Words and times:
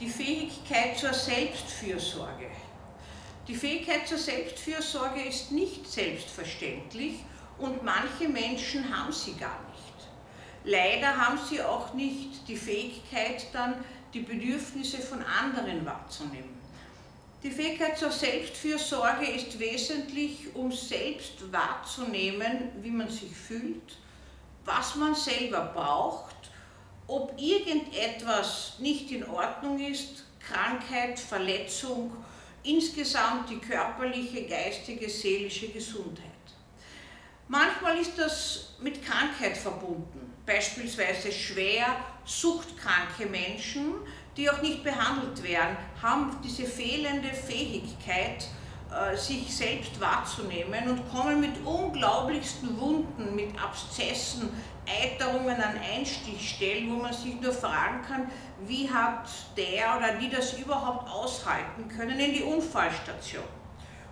die 0.00 0.08
Fähigkeit 0.08 0.98
zur 0.98 1.12
Selbstfürsorge. 1.12 2.50
Die 3.48 3.54
Fähigkeit 3.54 4.06
zur 4.06 4.18
Selbstfürsorge 4.18 5.22
ist 5.22 5.52
nicht 5.52 5.90
selbstverständlich 5.90 7.20
und 7.58 7.82
manche 7.82 8.28
Menschen 8.28 8.94
haben 8.94 9.12
sie 9.12 9.34
gar 9.34 9.60
nicht. 9.70 9.86
Leider 10.64 11.16
haben 11.16 11.38
sie 11.48 11.62
auch 11.62 11.94
nicht 11.94 12.46
die 12.48 12.56
Fähigkeit, 12.56 13.46
dann 13.52 13.84
die 14.12 14.20
Bedürfnisse 14.20 14.98
von 14.98 15.22
anderen 15.22 15.86
wahrzunehmen. 15.86 16.56
Die 17.42 17.50
Fähigkeit 17.50 17.96
zur 17.96 18.10
Selbstfürsorge 18.10 19.26
ist 19.26 19.58
wesentlich, 19.58 20.54
um 20.54 20.72
selbst 20.72 21.52
wahrzunehmen, 21.52 22.70
wie 22.82 22.90
man 22.90 23.08
sich 23.08 23.30
fühlt, 23.30 23.96
was 24.64 24.96
man 24.96 25.14
selber 25.14 25.70
braucht, 25.72 26.34
irgendetwas 27.38 28.74
nicht 28.78 29.10
in 29.10 29.28
Ordnung 29.28 29.78
ist, 29.80 30.24
Krankheit, 30.40 31.18
Verletzung, 31.18 32.12
insgesamt 32.62 33.50
die 33.50 33.58
körperliche, 33.58 34.46
geistige, 34.46 35.08
seelische 35.08 35.68
Gesundheit. 35.68 36.24
Manchmal 37.48 37.98
ist 37.98 38.18
das 38.18 38.74
mit 38.80 39.04
Krankheit 39.04 39.56
verbunden, 39.56 40.32
beispielsweise 40.44 41.30
schwer 41.30 41.86
suchtkranke 42.24 43.26
Menschen, 43.26 43.94
die 44.36 44.50
auch 44.50 44.60
nicht 44.62 44.82
behandelt 44.82 45.42
werden, 45.42 45.76
haben 46.02 46.36
diese 46.42 46.64
fehlende 46.64 47.32
Fähigkeit, 47.32 48.42
äh, 48.42 48.65
sich 49.16 49.54
selbst 49.54 50.00
wahrzunehmen 50.00 50.88
und 50.88 51.10
kommen 51.10 51.40
mit 51.40 51.64
unglaublichsten 51.64 52.80
Wunden, 52.80 53.34
mit 53.34 53.60
Abszessen, 53.60 54.50
Eiterungen 54.86 55.56
an 55.56 55.76
Einstichstellen, 55.78 56.90
wo 56.92 57.02
man 57.02 57.12
sich 57.12 57.40
nur 57.40 57.52
fragen 57.52 58.02
kann, 58.06 58.30
wie 58.66 58.88
hat 58.88 59.28
der 59.56 59.96
oder 59.96 60.14
die 60.14 60.30
das 60.30 60.54
überhaupt 60.58 61.10
aushalten 61.10 61.88
können 61.88 62.18
in 62.20 62.32
die 62.32 62.42
Unfallstation 62.42 63.44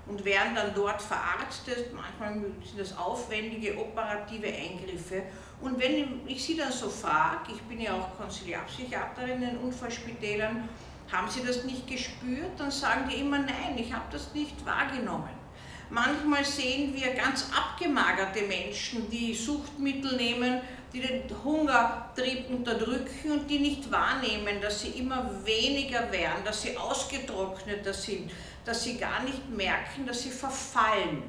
und 0.07 0.25
werden 0.25 0.55
dann 0.55 0.75
dort 0.75 1.01
verarztet. 1.01 1.95
Manchmal 1.95 2.51
sind 2.63 2.79
das 2.79 2.97
aufwendige 2.97 3.79
operative 3.79 4.49
Eingriffe. 4.49 5.23
Und 5.61 5.81
wenn 5.81 6.27
ich 6.27 6.45
sie 6.45 6.57
dann 6.57 6.73
so 6.73 6.89
frage, 6.89 7.53
ich 7.55 7.63
bin 7.63 7.81
ja 7.81 7.95
auch 7.95 8.17
Konsiliarpsychiaterin 8.19 9.43
in 9.43 9.57
Unfallspitälern, 9.59 10.69
haben 11.13 11.31
sie 11.31 11.45
das 11.45 11.65
nicht 11.65 11.87
gespürt? 11.87 12.59
Dann 12.59 12.71
sagen 12.71 13.09
die 13.09 13.21
immer, 13.21 13.39
nein, 13.39 13.77
ich 13.77 13.93
habe 13.93 14.05
das 14.11 14.33
nicht 14.35 14.65
wahrgenommen. 14.65 15.45
Manchmal 15.91 16.45
sehen 16.45 16.95
wir 16.95 17.13
ganz 17.15 17.51
abgemagerte 17.55 18.43
Menschen, 18.43 19.09
die 19.11 19.35
Suchtmittel 19.35 20.17
nehmen, 20.17 20.61
die 20.93 21.01
den 21.01 21.23
Hungertrieb 21.45 22.49
unterdrücken 22.49 23.33
und 23.33 23.51
die 23.51 23.59
nicht 23.59 23.91
wahrnehmen, 23.91 24.61
dass 24.61 24.81
sie 24.81 24.91
immer 24.91 25.29
weniger 25.45 26.11
werden, 26.11 26.45
dass 26.45 26.63
sie 26.63 26.77
ausgetrockneter 26.77 27.93
sind, 27.93 28.31
dass 28.65 28.85
sie 28.85 28.97
gar 28.97 29.23
nicht 29.23 29.51
merken, 29.51 30.07
dass 30.07 30.23
sie 30.23 30.31
verfallen. 30.31 31.23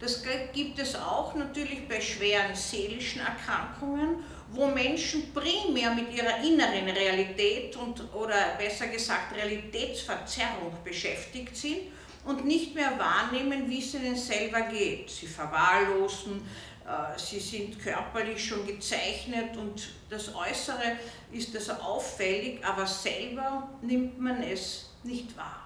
Das 0.00 0.22
gibt 0.52 0.78
es 0.78 0.96
auch 0.96 1.34
natürlich 1.34 1.88
bei 1.88 2.00
schweren 2.00 2.54
seelischen 2.54 3.20
Erkrankungen, 3.20 4.24
wo 4.50 4.66
Menschen 4.66 5.32
primär 5.32 5.94
mit 5.94 6.12
ihrer 6.12 6.42
inneren 6.42 6.88
Realität 6.88 7.76
und, 7.76 8.12
oder 8.14 8.54
besser 8.58 8.88
gesagt 8.88 9.34
Realitätsverzerrung 9.34 10.72
beschäftigt 10.84 11.56
sind 11.56 11.78
und 12.24 12.44
nicht 12.44 12.74
mehr 12.74 12.98
wahrnehmen, 12.98 13.68
wie 13.68 13.78
es 13.78 13.94
ihnen 13.94 14.16
selber 14.16 14.62
geht. 14.62 15.10
Sie 15.10 15.26
verwahrlosen, 15.26 16.42
äh, 16.86 17.18
sie 17.18 17.40
sind 17.40 17.78
körperlich 17.78 18.44
schon 18.44 18.66
gezeichnet 18.66 19.56
und 19.56 19.88
das 20.10 20.34
Äußere 20.34 20.98
ist 21.32 21.54
also 21.56 21.72
auffällig, 21.72 22.64
aber 22.64 22.86
selber 22.86 23.68
nimmt 23.82 24.18
man 24.20 24.42
es 24.42 24.90
nicht 25.02 25.36
wahr. 25.36 25.63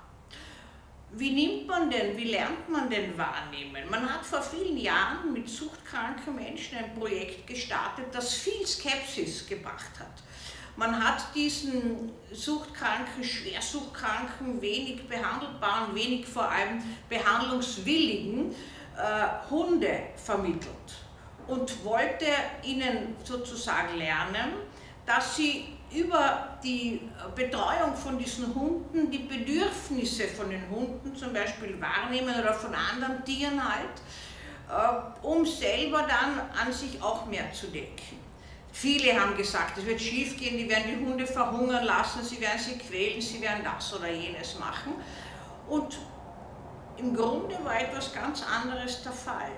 Wie 1.12 1.30
nimmt 1.30 1.66
man 1.66 1.90
denn, 1.90 2.16
wie 2.16 2.30
lernt 2.32 2.68
man 2.68 2.90
denn 2.90 3.16
wahrnehmen? 3.16 3.88
Man 3.90 4.12
hat 4.12 4.26
vor 4.26 4.42
vielen 4.42 4.76
Jahren 4.76 5.32
mit 5.32 5.48
suchtkranken 5.48 6.34
Menschen 6.34 6.76
ein 6.76 6.94
Projekt 6.94 7.46
gestartet, 7.46 8.06
das 8.12 8.34
viel 8.34 8.66
Skepsis 8.66 9.46
gebracht 9.46 9.98
hat. 9.98 10.22
Man 10.76 11.02
hat 11.02 11.34
diesen 11.34 12.12
suchtkranken, 12.30 13.24
schwersuchtkranken, 13.24 14.60
wenig 14.60 15.08
behandelbaren, 15.08 15.94
wenig 15.94 16.26
vor 16.26 16.48
allem 16.48 16.82
behandlungswilligen 17.08 18.54
äh, 18.96 19.50
Hunde 19.50 20.10
vermittelt 20.22 20.94
und 21.48 21.84
wollte 21.84 22.26
ihnen 22.62 23.16
sozusagen 23.24 23.96
lernen, 23.96 24.52
dass 25.06 25.36
sie 25.36 25.77
über 25.90 26.58
die 26.62 27.00
Betreuung 27.34 27.94
von 27.94 28.18
diesen 28.18 28.54
Hunden 28.54 29.10
die 29.10 29.20
Bedürfnisse 29.20 30.28
von 30.28 30.50
den 30.50 30.68
Hunden 30.68 31.16
zum 31.16 31.32
Beispiel 31.32 31.80
wahrnehmen 31.80 32.34
oder 32.38 32.52
von 32.52 32.74
anderen 32.74 33.24
Tieren 33.24 33.62
halt, 33.62 34.02
äh, 34.68 35.26
um 35.26 35.46
selber 35.46 36.02
dann 36.02 36.40
an 36.66 36.72
sich 36.72 37.00
auch 37.02 37.26
mehr 37.26 37.52
zu 37.52 37.68
denken. 37.68 38.18
Viele 38.70 39.18
haben 39.18 39.36
gesagt, 39.36 39.78
es 39.78 39.86
wird 39.86 40.00
schief 40.00 40.36
gehen, 40.36 40.58
die 40.58 40.68
werden 40.68 40.84
die 40.88 41.04
Hunde 41.04 41.26
verhungern 41.26 41.84
lassen, 41.84 42.22
sie 42.22 42.40
werden 42.40 42.60
sie 42.60 42.78
quälen, 42.78 43.20
sie 43.20 43.40
werden 43.40 43.64
das 43.64 43.94
oder 43.94 44.10
jenes 44.10 44.58
machen. 44.58 44.92
Und 45.66 45.98
im 46.98 47.14
Grunde 47.16 47.56
war 47.64 47.80
etwas 47.80 48.12
ganz 48.12 48.42
anderes 48.42 49.02
der 49.02 49.12
Fall. 49.12 49.50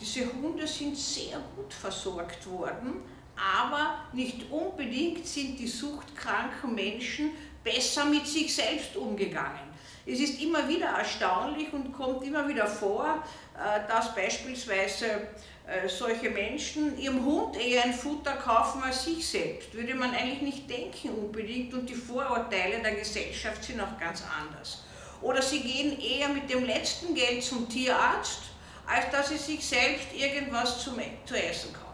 Diese 0.00 0.32
Hunde 0.32 0.66
sind 0.66 0.96
sehr 0.96 1.38
gut 1.54 1.72
versorgt 1.72 2.44
worden, 2.50 3.02
aber 3.36 4.04
nicht 4.12 4.50
unbedingt 4.50 5.26
sind 5.26 5.58
die 5.58 5.66
suchtkranken 5.66 6.74
Menschen 6.74 7.30
besser 7.64 8.04
mit 8.04 8.26
sich 8.26 8.54
selbst 8.54 8.96
umgegangen. 8.96 9.72
Es 10.04 10.18
ist 10.18 10.40
immer 10.42 10.68
wieder 10.68 10.86
erstaunlich 10.86 11.72
und 11.72 11.92
kommt 11.92 12.24
immer 12.24 12.48
wieder 12.48 12.66
vor, 12.66 13.22
äh, 13.54 13.88
dass 13.88 14.14
beispielsweise 14.14 15.28
äh, 15.64 15.88
solche 15.88 16.30
Menschen 16.30 16.98
ihrem 16.98 17.24
Hund 17.24 17.56
eher 17.56 17.84
ein 17.84 17.94
Futter 17.94 18.32
kaufen 18.32 18.82
als 18.82 19.04
sich 19.04 19.26
selbst. 19.26 19.72
Würde 19.74 19.94
man 19.94 20.12
eigentlich 20.12 20.42
nicht 20.42 20.70
denken 20.70 21.10
unbedingt 21.10 21.72
und 21.72 21.88
die 21.88 21.94
Vorurteile 21.94 22.80
der 22.80 22.96
Gesellschaft 22.96 23.62
sind 23.62 23.80
auch 23.80 23.98
ganz 23.98 24.24
anders. 24.40 24.82
Oder 25.20 25.40
sie 25.40 25.60
gehen 25.60 26.00
eher 26.00 26.28
mit 26.30 26.50
dem 26.50 26.64
letzten 26.64 27.14
Geld 27.14 27.44
zum 27.44 27.68
Tierarzt, 27.68 28.40
als 28.84 29.08
dass 29.12 29.28
sie 29.28 29.36
sich 29.36 29.64
selbst 29.64 30.08
irgendwas 30.12 30.82
zum, 30.82 30.96
zu 31.24 31.36
essen 31.36 31.72
kaufen. 31.72 31.91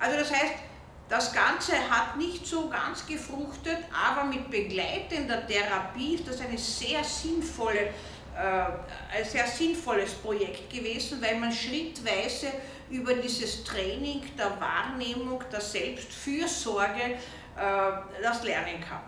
Also 0.00 0.18
das 0.18 0.30
heißt, 0.30 0.54
das 1.08 1.32
Ganze 1.32 1.72
hat 1.90 2.16
nicht 2.16 2.46
so 2.46 2.68
ganz 2.68 3.06
gefruchtet, 3.06 3.78
aber 3.92 4.24
mit 4.24 4.50
begleitender 4.50 5.46
Therapie 5.46 6.14
ist 6.14 6.26
das 6.28 6.40
eine 6.40 6.58
sehr 6.58 7.04
sinnvolle 7.04 7.90
äh, 8.36 9.16
ein 9.16 9.24
sehr 9.24 9.46
sinnvolles 9.46 10.14
Projekt 10.14 10.68
gewesen, 10.68 11.22
weil 11.22 11.36
man 11.38 11.52
schrittweise 11.52 12.48
über 12.90 13.14
dieses 13.14 13.62
Training 13.62 14.22
der 14.36 14.60
Wahrnehmung, 14.60 15.40
der 15.52 15.60
Selbstfürsorge 15.60 17.02
äh, 17.02 17.16
das 18.20 18.42
lernen 18.42 18.80
kann. 18.80 19.02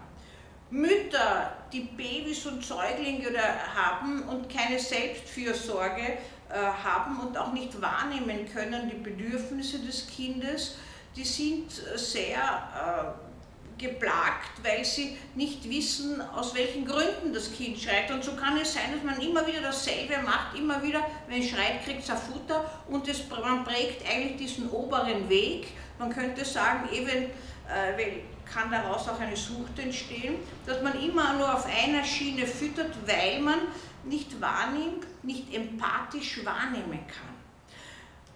Mütter, 0.71 1.57
die 1.73 1.81
Babys 1.81 2.47
und 2.47 2.65
Säuglinge 2.65 3.37
haben 3.75 4.23
und 4.29 4.49
keine 4.49 4.79
Selbstfürsorge 4.79 6.03
äh, 6.03 6.17
haben 6.51 7.19
und 7.21 7.37
auch 7.37 7.53
nicht 7.53 7.81
wahrnehmen 7.81 8.49
können, 8.53 8.89
die 8.89 8.97
Bedürfnisse 8.97 9.81
des 9.81 10.07
Kindes, 10.07 10.77
die 11.17 11.25
sind 11.25 11.73
sehr 11.97 13.17
geplagt, 13.79 14.62
weil 14.62 14.85
sie 14.85 15.19
nicht 15.35 15.69
wissen, 15.69 16.21
aus 16.21 16.55
welchen 16.55 16.87
Gründen 16.87 17.33
das 17.33 17.53
Kind 17.53 17.79
schreit. 17.79 18.11
Und 18.11 18.25
so 18.25 18.35
kann 18.35 18.56
es 18.59 18.73
sein, 18.73 18.93
dass 18.93 19.03
man 19.03 19.21
immer 19.21 19.47
wieder 19.47 19.61
dasselbe 19.61 20.23
macht, 20.25 20.59
immer 20.59 20.83
wieder, 20.83 21.01
wenn 21.29 21.41
es 21.41 21.51
schreit, 21.51 21.85
kriegt 21.85 22.03
es 22.03 22.11
ein 22.11 22.17
Futter 22.17 22.65
und 22.89 23.06
es, 23.09 23.29
man 23.29 23.65
prägt 23.65 24.09
eigentlich 24.09 24.37
diesen 24.37 24.71
oberen 24.71 25.29
Weg. 25.29 25.69
Man 25.99 26.11
könnte 26.11 26.45
sagen, 26.45 26.89
eben 26.93 27.31
äh, 27.69 28.21
kann 28.51 28.71
daraus 28.71 29.09
auch 29.09 29.21
eine 29.21 29.37
Sucht 29.37 29.79
entstehen, 29.79 30.37
dass 30.65 30.81
man 30.82 30.99
immer 31.03 31.35
nur 31.35 31.53
auf 31.53 31.67
einer 31.67 32.05
Schiene 32.05 32.47
füttert, 32.47 32.93
weil 33.06 33.41
man 33.41 33.59
nicht 34.05 34.41
wahrnimmt, 34.41 35.06
nicht 35.26 35.52
empathisch 35.52 36.44
wahrnehmen 36.44 37.06
kann. 37.06 37.34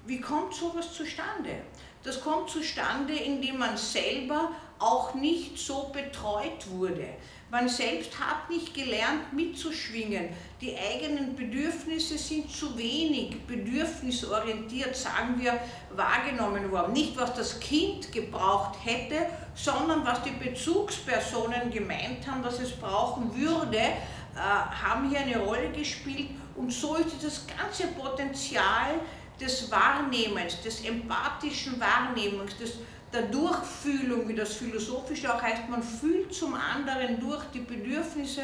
Wie 0.07 0.21
kommt 0.21 0.55
sowas 0.55 0.93
zustande? 0.93 1.63
Das 2.03 2.21
kommt 2.21 2.49
zustande, 2.49 3.15
indem 3.15 3.59
man 3.59 3.77
selber 3.77 4.53
auch 4.79 5.15
nicht 5.15 5.59
so 5.59 5.91
betreut 5.93 6.69
wurde. 6.71 7.07
Man 7.51 7.69
selbst 7.69 8.19
hat 8.19 8.49
nicht 8.49 8.73
gelernt 8.73 9.33
mitzuschwingen. 9.33 10.29
Die 10.61 10.77
eigenen 10.79 11.35
Bedürfnisse 11.35 12.17
sind 12.17 12.51
zu 12.51 12.79
wenig 12.79 13.45
bedürfnisorientiert, 13.47 14.97
sagen 14.97 15.35
wir, 15.39 15.61
wahrgenommen 15.95 16.71
worden. 16.71 16.93
Nicht, 16.93 17.17
was 17.19 17.35
das 17.35 17.59
Kind 17.59 18.13
gebraucht 18.13 18.79
hätte, 18.85 19.27
sondern 19.55 20.07
was 20.07 20.23
die 20.23 20.31
Bezugspersonen 20.31 21.71
gemeint 21.71 22.27
haben, 22.27 22.43
dass 22.43 22.61
es 22.61 22.71
brauchen 22.71 23.37
würde, 23.37 23.79
äh, 23.79 24.39
haben 24.39 25.11
hier 25.11 25.21
eine 25.21 25.39
Rolle 25.41 25.71
gespielt. 25.73 26.31
Und 26.61 26.71
so 26.71 26.97
ist 26.97 27.25
das 27.25 27.47
ganze 27.47 27.87
Potenzial 27.87 29.01
des 29.41 29.71
Wahrnehmens, 29.71 30.61
des 30.61 30.85
empathischen 30.85 31.81
Wahrnehmens, 31.81 32.55
des 32.59 32.75
der 33.13 33.23
Durchfühlung, 33.23 34.29
wie 34.29 34.35
das 34.35 34.53
philosophisch 34.53 35.27
auch 35.27 35.41
heißt, 35.41 35.69
man 35.69 35.83
fühlt 35.83 36.33
zum 36.35 36.55
anderen 36.55 37.19
durch 37.19 37.43
die 37.53 37.61
Bedürfnisse 37.61 38.43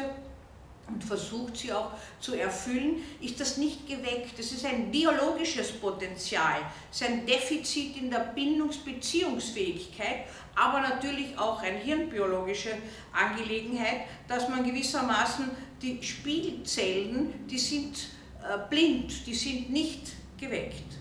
und 0.87 1.03
versucht 1.03 1.57
sie 1.57 1.73
auch 1.73 1.91
zu 2.19 2.35
erfüllen, 2.35 3.03
ist 3.21 3.39
das 3.39 3.57
nicht 3.57 3.87
geweckt. 3.87 4.37
Das 4.37 4.51
ist 4.51 4.65
ein 4.65 4.89
biologisches 4.91 5.71
Potenzial, 5.73 6.61
es 6.91 7.01
ist 7.01 7.07
ein 7.07 7.25
Defizit 7.25 7.97
in 7.97 8.09
der 8.09 8.31
Bindungsbeziehungsfähigkeit, 8.33 10.25
aber 10.55 10.81
natürlich 10.81 11.37
auch 11.37 11.61
eine 11.61 11.77
hirnbiologische 11.77 12.71
Angelegenheit, 13.11 14.01
dass 14.27 14.47
man 14.49 14.63
gewissermaßen 14.63 15.49
die 15.81 16.01
Spiegelzellen, 16.01 17.47
die 17.47 17.59
sind 17.59 17.97
äh, 18.41 18.57
blind, 18.69 19.27
die 19.27 19.35
sind 19.35 19.69
nicht 19.69 20.11
geweckt. 20.39 20.97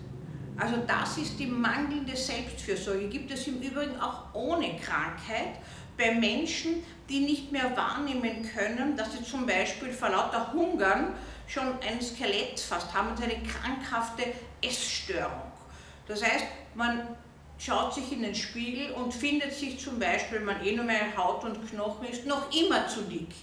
Also 0.59 0.77
das 0.87 1.19
ist 1.19 1.39
die 1.39 1.47
mangelnde 1.47 2.17
Selbstfürsorge. 2.17 3.09
Gibt 3.09 3.31
es 3.31 3.47
im 3.47 3.61
Übrigen 3.61 4.01
auch 4.01 4.35
ohne 4.35 4.77
Krankheit 4.79 5.59
bei 5.97 6.15
Menschen, 6.15 6.85
die 7.09 7.21
nicht 7.21 7.53
mehr 7.53 7.77
wahrnehmen 7.77 8.49
können, 8.55 8.97
dass 8.97 9.13
sie 9.13 9.23
zum 9.23 9.47
Beispiel 9.47 9.93
vor 9.93 10.11
lauter 10.11 10.53
Hungern 10.53 11.15
schon 11.47 11.79
ein 11.81 12.01
Skelett 12.03 12.59
fast 12.59 12.93
haben 12.93 13.11
und 13.11 13.23
eine 13.23 13.41
krankhafte 13.43 14.25
Essstörung. 14.61 15.53
Das 16.09 16.23
heißt, 16.23 16.45
man 16.75 17.17
schaut 17.59 17.95
sich 17.95 18.13
in 18.13 18.23
den 18.23 18.35
Spiegel 18.35 18.93
und 18.93 19.15
findet 19.15 19.53
sich 19.53 19.79
zum 19.79 19.99
Beispiel, 19.99 20.39
wenn 20.39 20.45
man 20.45 20.65
eh 20.65 20.75
nur 20.75 20.85
mehr 20.85 21.17
Haut 21.17 21.45
und 21.45 21.69
Knochen 21.71 22.07
ist, 22.09 22.27
noch 22.27 22.53
immer 22.55 22.87
zu 22.89 23.03
dick. 23.03 23.35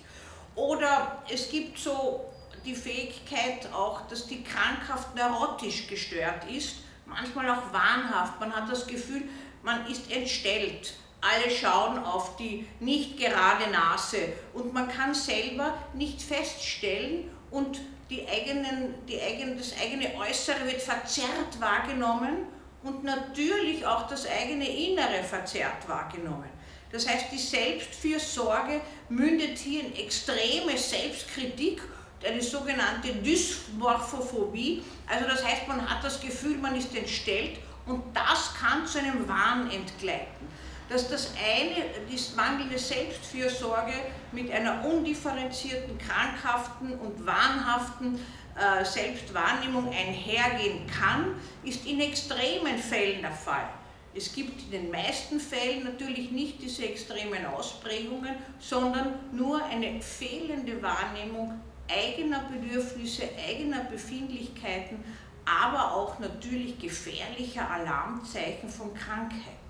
Oder 0.56 1.24
es 1.30 1.50
gibt 1.50 1.80
so 1.80 2.26
die 2.66 2.76
Fähigkeit 2.76 3.72
auch, 3.74 4.08
dass 4.08 4.28
die 4.28 4.44
krankhaft 4.44 5.16
neurotisch 5.16 5.88
gestört 5.88 6.50
ist, 6.50 6.78
manchmal 7.06 7.50
auch 7.50 7.74
wahnhaft. 7.74 8.40
Man 8.40 8.54
hat 8.54 8.70
das 8.70 8.86
Gefühl, 8.86 9.24
man 9.64 9.88
ist 9.88 10.12
entstellt 10.12 10.94
alle 11.24 11.50
schauen 11.50 11.98
auf 12.04 12.36
die 12.36 12.68
nicht 12.80 13.18
gerade 13.18 13.72
Nase 13.72 14.34
und 14.54 14.74
man 14.74 14.90
kann 14.90 15.14
selber 15.14 15.78
nicht 15.94 16.22
feststellen 16.22 17.30
und 17.50 17.80
die 18.10 18.28
eigenen, 18.28 18.94
die 19.08 19.22
eigene, 19.22 19.56
das 19.56 19.74
eigene 19.82 20.14
Äußere 20.16 20.66
wird 20.66 20.82
verzerrt 20.82 21.60
wahrgenommen 21.60 22.48
und 22.84 23.04
natürlich 23.04 23.86
auch 23.86 24.08
das 24.08 24.28
eigene 24.28 24.68
Innere 24.68 25.24
verzerrt 25.24 25.88
wahrgenommen. 25.88 26.50
Das 26.92 27.08
heißt, 27.08 27.28
die 27.32 27.40
Selbstfürsorge 27.40 28.82
mündet 29.10 29.58
hier 29.58 29.82
in 29.82 29.96
extreme 29.96 30.78
Selbstkritik, 30.78 31.82
eine 32.24 32.42
sogenannte 32.42 33.14
Dysmorphophobie. 33.14 34.84
Also 35.08 35.26
das 35.26 35.44
heißt, 35.44 35.68
man 35.68 35.90
hat 35.90 36.04
das 36.04 36.22
Gefühl, 36.22 36.58
man 36.58 36.76
ist 36.76 36.96
entstellt 36.96 37.60
und 37.86 38.04
das 38.14 38.54
kann 38.60 38.86
zu 38.86 39.00
einem 39.00 39.28
Wahn 39.28 39.72
entgleiten 39.72 40.48
dass 40.94 41.10
das 41.10 41.32
eine, 41.44 41.86
die 42.08 42.36
mangelnde 42.36 42.78
Selbstfürsorge 42.78 43.94
mit 44.32 44.52
einer 44.52 44.86
undifferenzierten, 44.86 45.98
krankhaften 45.98 46.94
und 47.00 47.26
wahnhaften 47.26 48.20
äh, 48.56 48.86
Selbstwahrnehmung 48.86 49.88
einhergehen 49.88 50.86
kann, 50.86 51.34
ist 51.64 51.88
in 51.88 52.00
extremen 52.00 52.78
Fällen 52.78 53.22
der 53.22 53.32
Fall. 53.32 53.68
Es 54.14 54.32
gibt 54.32 54.62
in 54.66 54.70
den 54.70 54.92
meisten 54.92 55.40
Fällen 55.40 55.84
natürlich 55.86 56.30
nicht 56.30 56.62
diese 56.62 56.86
extremen 56.86 57.44
Ausprägungen, 57.48 58.36
sondern 58.60 59.16
nur 59.32 59.66
eine 59.66 60.00
fehlende 60.00 60.80
Wahrnehmung 60.84 61.60
eigener 61.90 62.42
Bedürfnisse, 62.42 63.24
eigener 63.50 63.86
Befindlichkeiten, 63.86 65.04
aber 65.44 65.96
auch 65.96 66.20
natürlich 66.20 66.78
gefährlicher 66.78 67.68
Alarmzeichen 67.68 68.70
von 68.70 68.94
Krankheit 68.94 69.63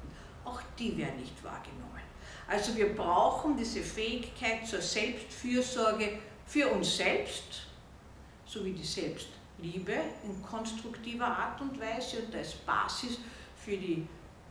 auch 0.45 0.62
die 0.78 0.98
werden 0.98 1.19
nicht 1.19 1.44
wahrgenommen. 1.44 1.84
Also 2.48 2.75
wir 2.75 2.94
brauchen 2.95 3.57
diese 3.57 3.81
Fähigkeit 3.81 4.68
zur 4.68 4.81
Selbstfürsorge 4.81 6.19
für 6.45 6.68
uns 6.69 6.98
selbst, 6.98 7.68
sowie 8.45 8.74
die 8.74 8.84
Selbstliebe 8.84 9.94
in 10.24 10.44
konstruktiver 10.44 11.25
Art 11.25 11.62
und 11.62 11.80
Weise 11.80 12.24
und 12.24 12.36
als 12.36 12.54
Basis 12.54 13.19
für 13.56 13.78
die 13.78 14.06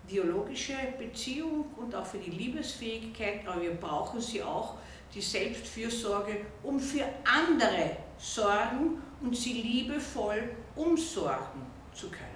biologische 0.09 0.75
Beziehung 0.99 1.67
und 1.77 1.95
auch 1.95 2.07
für 2.07 2.19
die 2.19 2.31
Liebesfähigkeit, 2.31 3.47
aber 3.47 3.63
wir 3.63 3.75
brauchen 3.75 4.21
sie 4.21 4.43
auch, 4.43 4.75
die 5.15 5.21
Selbstfürsorge, 5.21 6.47
um 6.63 6.81
für 6.81 7.05
andere 7.25 7.99
sorgen 8.19 9.03
und 9.21 9.37
sie 9.37 9.53
liebevoll 9.53 10.51
umsorgen 10.75 11.63
zu 11.93 12.09
können. 12.09 12.32